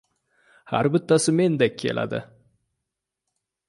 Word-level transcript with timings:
Har 0.71 0.89
bittasi 0.95 1.35
mendek 1.43 1.79
keladi! 1.85 2.25